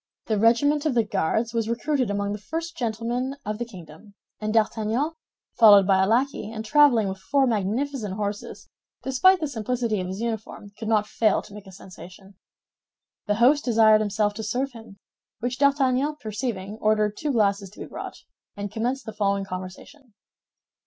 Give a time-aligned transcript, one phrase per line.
[0.25, 4.51] The regiment of the Guards was recruited among the first gentlemen of the kingdom; and
[4.51, 5.11] D'Artagnan,
[5.59, 8.67] followed by a lackey, and traveling with four magnificent horses,
[9.03, 12.33] despite the simplicity of his uniform, could not fail to make a sensation.
[13.27, 14.97] The host desired himself to serve him;
[15.39, 18.23] which D'Artagnan perceiving, ordered two glasses to be brought,
[18.57, 20.15] and commenced the following conversation.